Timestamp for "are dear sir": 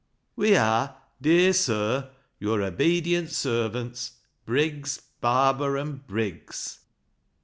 0.57-2.09